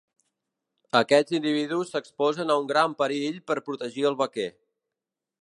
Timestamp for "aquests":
0.99-1.35